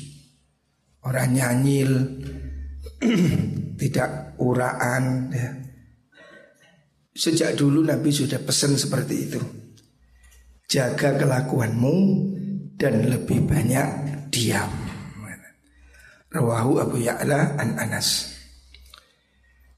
Orang 1.04 1.36
nyanyil 1.36 1.92
tidak 3.80 4.40
uraan 4.40 5.36
ya. 5.36 5.52
Sejak 7.12 7.60
dulu 7.60 7.84
Nabi 7.84 8.08
sudah 8.08 8.40
pesan 8.40 8.80
seperti 8.80 9.16
itu. 9.20 9.42
Jaga 10.64 11.20
kelakuanmu 11.20 11.96
dan 12.80 13.04
lebih 13.12 13.44
banyak 13.44 13.88
diam. 14.32 14.72
Rawahu 16.30 16.80
Abu 16.80 16.98
Ya'la 17.04 17.60
an 17.60 17.76
Anas. 17.76 18.38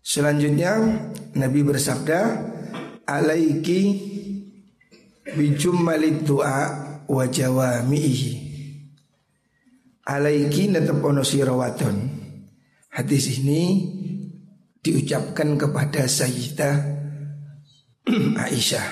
Selanjutnya 0.04 0.78
Nabi 1.40 1.64
bersabda, 1.64 2.20
"Alaiki 3.08 3.82
bijummalid 5.32 6.28
du'a 6.28 6.62
wa 7.08 7.24
jawamihi." 7.26 8.34
Alaiki 10.06 10.76
netepono 10.76 11.24
sirawaton. 11.24 12.20
Hadis 12.92 13.40
ini 13.40 13.88
diucapkan 14.84 15.56
kepada 15.56 16.04
Sayyidah 16.04 16.76
Aisyah. 18.44 18.88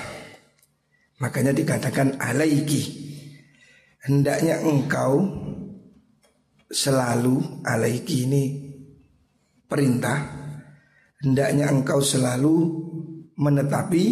Makanya 1.20 1.52
dikatakan 1.52 2.16
alaiki. 2.16 3.09
Hendaknya 4.00 4.64
engkau 4.64 5.28
selalu 6.72 7.60
alaiki 7.68 8.24
ini 8.24 8.44
perintah. 9.68 10.40
Hendaknya 11.20 11.68
engkau 11.68 12.00
selalu 12.00 12.56
menetapi. 13.36 14.04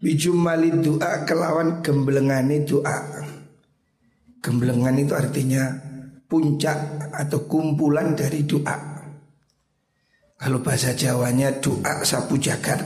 Bijumali 0.00 0.84
doa 0.84 1.24
kelawan 1.24 1.80
gemblengani 1.80 2.64
doa. 2.64 3.24
Gemblengan 4.44 5.00
itu 5.00 5.16
artinya 5.16 5.64
puncak 6.28 7.08
atau 7.08 7.48
kumpulan 7.48 8.12
dari 8.12 8.44
doa. 8.44 8.76
Kalau 10.36 10.60
bahasa 10.60 10.92
Jawanya 10.92 11.56
doa 11.56 12.04
sapu 12.04 12.36
jagat. 12.36 12.84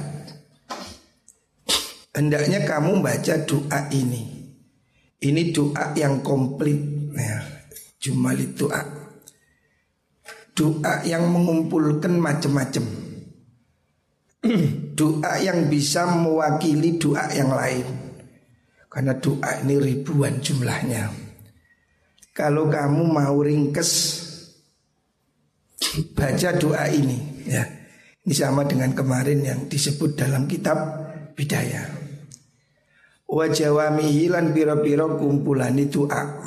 Hendaknya 2.14 2.62
kamu 2.62 3.02
baca 3.02 3.34
doa 3.42 3.90
ini 3.90 4.37
ini 5.18 5.50
doa 5.50 5.94
yang 5.98 6.22
komplit. 6.22 6.78
Ya 7.18 7.58
Jumal 7.98 8.38
doa. 8.54 8.82
Doa 10.54 10.94
yang 11.02 11.26
mengumpulkan 11.30 12.18
macam-macam. 12.18 12.86
Doa 14.98 15.38
yang 15.42 15.66
bisa 15.66 16.06
mewakili 16.06 16.98
doa 16.98 17.26
yang 17.30 17.54
lain. 17.54 17.86
Karena 18.86 19.14
doa 19.18 19.62
ini 19.62 19.78
ribuan 19.78 20.42
jumlahnya. 20.42 21.10
Kalau 22.34 22.70
kamu 22.70 23.02
mau 23.06 23.38
ringkes 23.42 23.90
Baca 26.14 26.50
doa 26.58 26.86
ini 26.90 27.46
ya. 27.46 27.62
Ini 28.26 28.34
sama 28.34 28.66
dengan 28.66 28.94
kemarin 28.94 29.42
yang 29.42 29.60
disebut 29.70 30.18
dalam 30.18 30.50
kitab 30.50 30.78
Bidayah 31.38 31.97
Wajawamihi 33.28 34.32
lan 34.32 34.56
piro-piro 34.56 35.20
kumpulani 35.20 35.92
doa. 35.92 36.40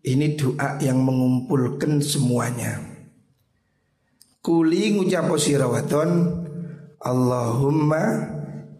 Ini 0.00 0.32
doa 0.32 0.80
yang 0.80 1.04
mengumpulkan 1.04 2.00
semuanya. 2.00 2.80
Kuli 4.40 4.96
ngucapo 4.96 5.36
sirawaton 5.36 6.10
Allahumma 7.04 8.32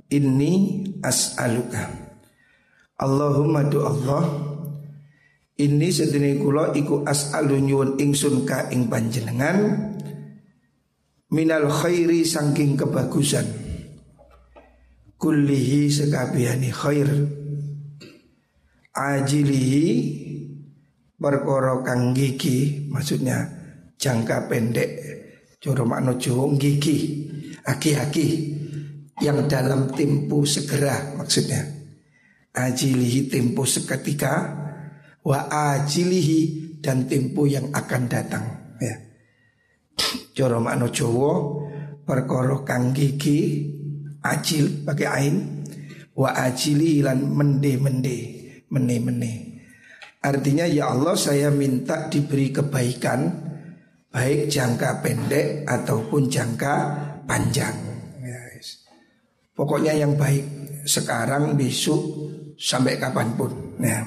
inni 0.08 0.84
as'aluka. 1.04 1.92
Allahumma 2.96 3.68
do 3.68 3.84
Allah 3.84 4.24
Ini 5.54 5.86
sedini 5.94 6.34
kula 6.42 6.74
iku 6.74 7.06
as'alu 7.06 7.62
nyuwun 7.62 7.94
ingsun 8.02 8.42
ka 8.42 8.74
ing 8.74 8.90
panjenengan 8.90 9.86
minal 11.30 11.70
khairi 11.70 12.26
saking 12.26 12.74
kebagusan 12.74 13.63
kullihi 15.24 15.88
sekabehane 15.88 16.68
khair. 16.68 17.08
Ajilihi 18.92 19.88
perkara 21.16 21.80
kang 21.80 22.12
gigi 22.12 22.84
maksudnya 22.92 23.48
jangka 23.96 24.52
pendek 24.52 25.00
coro 25.64 25.88
makno 25.88 26.20
gigi 26.60 27.24
aki-aki 27.64 28.28
yang 29.24 29.48
dalam 29.48 29.88
tempo 29.96 30.44
segera 30.44 31.16
maksudnya. 31.16 31.72
Ajilihi 32.54 33.32
tempo 33.32 33.64
seketika 33.64 34.52
wa 35.24 35.48
ajilihi 35.48 36.76
dan 36.84 37.08
tempo 37.08 37.48
yang 37.48 37.72
akan 37.72 38.02
datang 38.12 38.76
ya. 38.76 38.94
Coro 40.36 40.60
makno 40.60 40.92
Jawa 40.92 41.32
kang 42.68 42.92
gigi 42.92 43.40
ajil 44.24 44.88
pakai 44.88 45.06
ain. 45.06 45.36
Wa 46.16 46.32
ajili 46.46 47.04
lan 47.04 47.28
mende 47.28 47.76
mende 47.76 48.16
mene 48.72 48.96
mene. 48.98 49.32
Artinya 50.24 50.64
ya 50.64 50.88
Allah 50.88 51.18
saya 51.18 51.52
minta 51.52 52.08
diberi 52.08 52.48
kebaikan 52.48 53.44
Baik 54.14 54.46
jangka 54.46 55.02
pendek 55.02 55.66
ataupun 55.66 56.30
jangka 56.30 56.74
panjang. 57.26 57.74
Ya, 58.22 58.38
Pokoknya 59.58 59.90
yang 59.90 60.14
baik 60.14 60.46
sekarang, 60.86 61.58
besok, 61.58 62.30
sampai 62.54 62.94
kapan 62.94 63.34
pun. 63.34 63.50
Nah, 63.82 64.06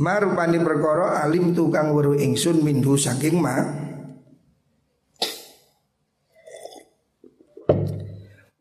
Marupani 0.00 0.56
perkara 0.64 1.20
alim 1.20 1.52
tukang 1.52 1.92
weruh 1.92 2.16
ingsun 2.16 2.64
minhu 2.64 2.96
saking 2.96 3.36
ma 3.36 3.60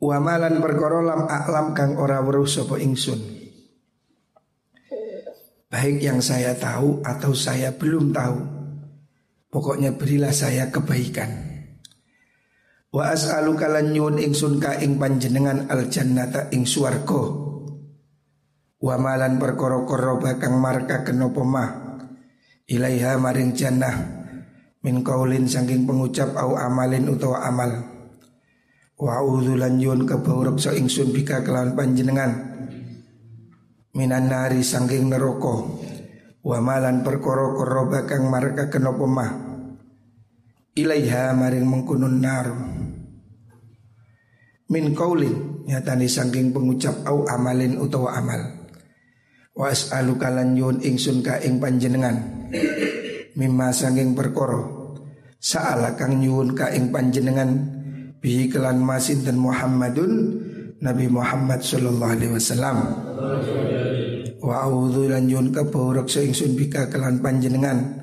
Wamalan 0.01 0.57
perkara 0.57 1.05
lam 1.05 1.29
aklam 1.29 1.77
kang 1.77 1.93
ora 2.01 2.25
weruh 2.25 2.49
sapa 2.49 2.81
ingsun. 2.81 3.21
Baik 5.69 6.01
yang 6.01 6.19
saya 6.25 6.57
tahu 6.57 7.05
atau 7.05 7.31
saya 7.31 7.71
belum 7.77 8.11
tahu 8.11 8.61
Pokoknya 9.51 9.91
berilah 9.99 10.31
saya 10.31 10.71
kebaikan. 10.71 11.27
Wa 12.87 13.11
as'aluka 13.11 13.67
lan 13.67 13.91
nyuwun 13.91 14.15
ingsun 14.23 14.63
ka 14.63 14.79
ing 14.79 14.95
panjenengan 14.95 15.67
al 15.67 15.91
jannata 15.91 16.47
ing 16.55 16.63
swarga. 16.63 17.23
Wa 18.79 18.95
malan 18.95 19.35
perkara 19.43 19.83
kang 20.39 20.55
marka 20.55 21.03
kenopo 21.03 21.43
mah 21.43 21.99
ilaiha 22.63 23.19
maring 23.19 23.51
jannah 23.51 23.95
min 24.87 25.03
kaulin 25.03 25.45
saking 25.51 25.83
pengucap 25.83 26.31
au 26.39 26.55
amalin 26.55 27.11
utawa 27.11 27.43
amal 27.43 27.71
wa 29.01 29.17
a'udzu 29.17 29.57
lan 29.57 29.81
yun 29.81 30.05
so 30.61 30.69
ingsun 30.69 31.09
bika 31.09 31.41
kelawan 31.41 31.73
panjenengan. 31.73 32.53
Minan 33.97 34.29
nari 34.29 34.61
saking 34.61 35.09
neraka. 35.09 35.65
Wa 36.41 36.57
malan 36.61 37.01
perkara 37.01 37.53
koroba 37.57 38.05
kang 38.05 38.29
marka 38.29 38.69
kenopo 38.69 39.09
mah. 39.09 39.31
Ilaiha 40.77 41.33
maring 41.33 41.65
mengkunun 41.65 42.15
nar. 42.21 42.47
Min 44.71 44.95
kaulin 44.95 45.67
nyatani 45.67 46.07
saking 46.07 46.55
pengucap 46.55 47.03
au 47.03 47.25
amalin 47.27 47.81
utawa 47.81 48.15
amal. 48.15 48.41
Wa 49.51 49.73
as'aluka 49.73 50.31
lan 50.31 50.55
yun 50.55 50.79
ingsun 50.79 51.25
ka 51.25 51.41
ing 51.43 51.59
panjenengan. 51.59 52.47
Mimma 53.35 53.73
sanging 53.75 54.15
perkara. 54.15 54.61
Sa'ala 55.41 55.97
kang 55.97 56.21
nyuwun 56.21 56.53
ka 56.53 56.69
ing 56.71 56.93
panjenengan 56.93 57.80
Bihi 58.21 58.53
kelan 58.53 58.77
masin 58.85 59.25
Muhammadun 59.33 60.13
Nabi 60.77 61.09
Muhammad 61.09 61.65
sallallahu 61.65 62.13
alaihi 62.13 62.33
wasallam. 62.37 62.77
Wa 64.41 64.65
a'udzu 64.65 65.09
lan 65.09 65.25
yun 65.25 65.49
ka 65.49 65.65
sa 66.05 66.21
ingsun 66.21 66.53
bika 66.53 66.89
kelan 66.93 67.17
panjenengan. 67.17 67.97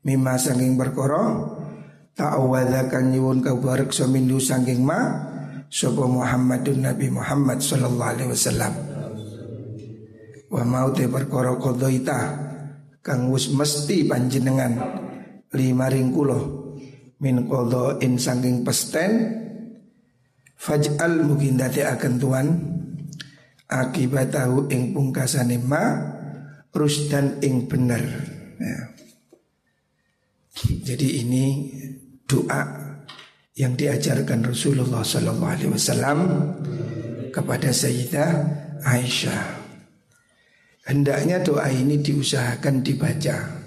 Mimma 0.00 0.40
sanging 0.40 0.80
perkara 0.80 1.36
Ta'awadha 2.16 2.88
kang 2.88 3.12
nyuwun 3.12 3.40
ka 3.44 3.52
sa 3.92 4.04
mindu 4.08 4.40
sanging 4.40 4.80
ma 4.84 5.28
Sapa 5.70 6.02
Muhammadun 6.02 6.82
Nabi 6.82 7.12
Muhammad 7.12 7.62
sallallahu 7.62 8.12
alaihi 8.16 8.30
wasallam. 8.32 8.72
Wa 10.50 10.64
mau 10.66 10.90
te 10.90 11.06
perkara 11.06 11.54
qadaita 11.56 12.20
kang 13.00 13.30
wis 13.30 13.52
mesti 13.54 14.04
panjenengan 14.04 14.72
lima 15.54 15.86
ring 15.88 16.10
kula 16.10 16.36
min 17.22 17.46
in 18.02 18.18
saking 18.18 18.66
pesten 18.66 19.10
faj'al 20.60 21.24
mungkin 21.24 21.56
dadi 21.56 21.80
akan 21.80 22.12
tuan 22.20 22.46
akibatahu 23.64 24.68
ing 24.68 24.92
pungkasane 24.92 25.56
ma 25.56 25.84
rusdan 26.76 27.40
ing 27.40 27.64
bener 27.64 28.04
ya. 28.60 28.78
Jadi 30.60 31.24
ini 31.24 31.44
doa 32.28 32.60
yang 33.56 33.72
diajarkan 33.72 34.52
Rasulullah 34.52 35.00
Sallallahu 35.00 35.52
Alaihi 35.56 35.72
Wasallam 35.72 36.18
kepada 37.32 37.72
Sayyidah 37.72 38.30
Aisyah. 38.84 39.42
Hendaknya 40.84 41.40
doa 41.40 41.70
ini 41.70 42.02
diusahakan 42.02 42.82
dibaca 42.82 43.60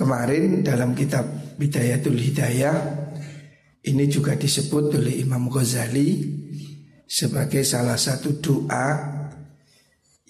Kemarin 0.00 0.64
dalam 0.64 0.96
kitab 0.96 1.28
Bidayatul 1.60 2.16
Hidayah 2.16 2.99
Ini 3.90 4.06
juga 4.06 4.38
disebut 4.38 4.94
oleh 4.94 5.18
Imam 5.18 5.50
Ghazali 5.50 6.22
Sebagai 7.10 7.66
salah 7.66 7.98
satu 7.98 8.38
doa 8.38 8.86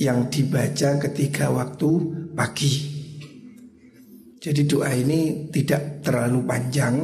Yang 0.00 0.20
dibaca 0.32 0.96
ketika 0.96 1.52
waktu 1.52 1.90
pagi. 2.32 2.74
Jadi 4.40 4.64
doa 4.64 4.88
ini 4.96 5.52
tidak 5.52 6.00
terlalu 6.00 6.40
panjang. 6.48 6.96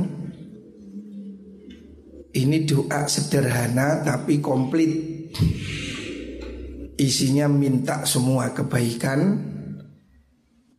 Ini 2.33 2.65
doa 2.65 3.05
sederhana 3.05 4.01
tapi 4.01 4.41
komplit. 4.41 4.93
Isinya 6.97 7.45
minta 7.53 8.09
semua 8.09 8.57
kebaikan 8.57 9.21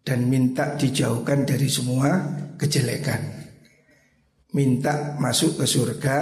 dan 0.01 0.25
minta 0.25 0.73
dijauhkan 0.73 1.45
dari 1.45 1.69
semua 1.69 2.17
kejelekan. 2.57 3.36
Minta 4.55 5.19
masuk 5.19 5.59
ke 5.59 5.67
surga, 5.67 6.19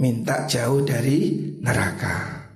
minta 0.00 0.48
jauh 0.48 0.80
dari 0.84 1.52
neraka. 1.60 2.48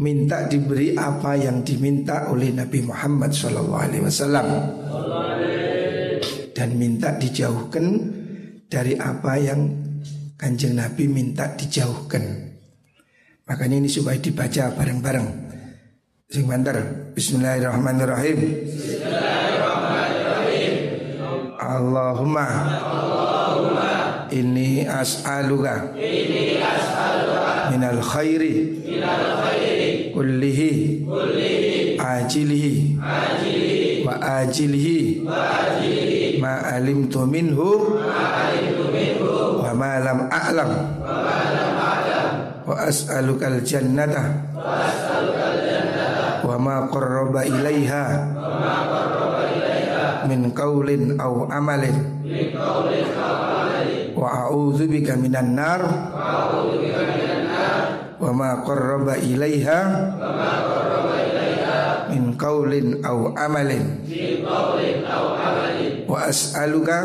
Minta 0.00 0.48
diberi 0.50 0.96
apa 0.98 1.36
yang 1.38 1.62
diminta 1.62 2.26
oleh 2.32 2.50
Nabi 2.50 2.82
Muhammad 2.82 3.30
SAW 3.30 4.42
dan 6.54 6.78
minta 6.78 7.10
dijauhkan 7.14 7.86
dari 8.66 8.98
apa 8.98 9.38
yang 9.38 9.70
kanjeng 10.34 10.74
Nabi 10.74 11.06
minta 11.06 11.54
dijauhkan. 11.54 12.50
Makanya 13.44 13.84
ini 13.84 13.92
supaya 13.92 14.16
dibaca 14.18 14.72
bareng-bareng. 14.72 15.28
Sing. 16.32 16.48
Bismillahirrahmanirrahim. 16.48 18.40
Bismillahirrahmanirrahim. 18.66 20.72
Allahumma. 21.60 22.46
Allahumma. 22.48 23.23
Inni 24.34 24.82
as'aluka. 24.82 25.94
Inni 25.94 26.58
as'aluka. 26.58 27.70
Minal 27.70 28.02
khairi. 28.02 28.54
Minal 28.82 29.24
khairi. 29.46 30.10
Kullihi. 30.10 30.72
Kullihi. 31.06 31.94
Ajilihi. 32.02 32.98
Ajilihi. 32.98 34.02
Wa 34.04 34.14
ajilihi. 34.42 35.00
Wa 35.22 35.38
ajilihi. 35.70 36.42
Ma 36.42 36.54
alimtu 36.74 37.22
minhu. 37.30 37.94
Ma 38.02 38.50
alimtu 38.50 38.84
minhu. 38.90 39.62
Wa 39.62 39.70
ma 39.72 40.02
lam 40.02 40.18
a'lam. 40.28 40.70
Wa 40.98 41.14
ma 41.22 41.38
lam 41.46 41.54
wa 42.64 42.80
as'alukal 42.88 43.60
jannata 43.60 44.40
wa 46.48 46.56
ma 46.56 46.88
qarraba 46.88 47.44
ilaiha 47.44 48.04
min 50.24 50.48
qaulin 50.56 51.20
aw 51.20 51.44
amalin 51.52 52.24
wa 54.14 54.48
a'udzu 54.48 54.86
bika 54.88 55.18
minan 55.18 55.54
nar. 55.58 55.82
Wa 58.14 58.30
ma 58.30 58.62
qarraba 58.64 59.18
ilaiha 59.18 59.78
min 62.14 62.38
qaulin 62.38 63.02
aw 63.02 63.34
amalin. 63.34 64.00
Wa 66.06 66.30
as'aluka 66.30 66.98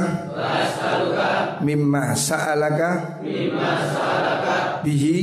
mimma 1.65 2.13
sa'alaka 2.13 3.19
bihi 4.86 5.17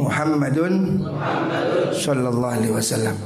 Muhammadun 0.00 1.04
sallallahu 1.94 2.54
alaihi 2.58 2.74
wasallam. 2.74 3.16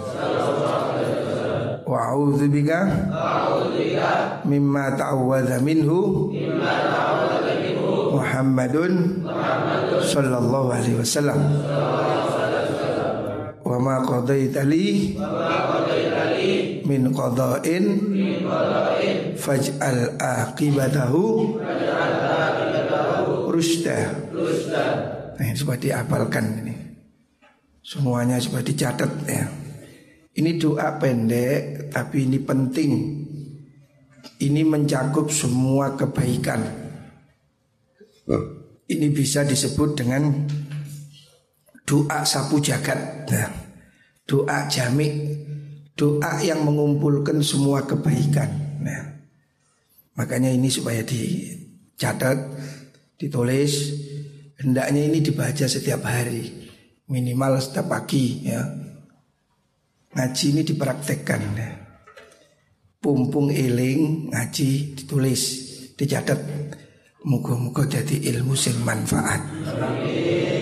Wa 1.87 2.11
a'udzu 2.11 2.50
bika 2.50 2.80
mimma 4.44 4.98
ta'awwadha 4.98 5.62
minhu 5.62 6.28
Muhammadun 8.16 9.22
sallallahu 10.00 10.72
alaihi 10.72 10.96
wasallam. 10.96 11.40
Wa 13.61 13.76
ma 13.76 14.00
qadaita 14.00 14.64
li 14.64 15.18
min 16.87 17.02
qada'in 17.12 17.85
faj'al 19.37 20.16
aqibatahu 20.16 21.22
rusda. 23.52 24.00
Nah, 25.37 25.44
ini 25.44 25.57
supaya 25.57 25.76
diapalkan 25.76 26.44
ini. 26.64 26.74
Semuanya 27.85 28.40
supaya 28.40 28.64
dicatat 28.64 29.12
ya. 29.29 29.44
Ini 30.37 30.61
doa 30.61 30.96
pendek 31.00 31.92
tapi 31.92 32.29
ini 32.29 32.38
penting. 32.40 32.92
Ini 34.37 34.62
mencakup 34.68 35.33
semua 35.33 35.96
kebaikan. 35.96 36.86
Ini 38.86 39.06
bisa 39.14 39.46
disebut 39.46 39.98
dengan 39.98 40.30
doa 41.86 42.26
sapu 42.26 42.58
jagat. 42.58 43.30
Nah, 43.30 43.50
doa 44.26 44.66
jamik, 44.66 45.14
doa 45.94 46.42
yang 46.42 46.66
mengumpulkan 46.66 47.38
semua 47.42 47.86
kebaikan. 47.86 48.50
Nah, 48.82 49.02
makanya 50.18 50.50
ini 50.50 50.66
supaya 50.66 51.06
dicatat, 51.06 52.38
ditulis 53.18 53.94
hendaknya 54.58 55.06
ini 55.06 55.18
dibaca 55.22 55.66
setiap 55.70 56.02
hari, 56.02 56.70
minimal 57.06 57.62
setiap 57.62 57.86
pagi 57.86 58.50
ya. 58.50 58.62
Ngaji 60.16 60.44
ini 60.56 60.62
dipraktekkan. 60.64 61.42
Ya. 61.60 61.70
Pumpung 63.04 63.52
eling 63.52 64.32
ngaji 64.32 64.96
ditulis, 64.96 65.42
dicatat. 65.94 66.55
Muga-muga 67.26 67.82
jadi 67.90 68.22
ilmu 68.30 68.54
sing 68.54 68.86
manfaat. 68.86 69.42
Amin. 69.66 70.55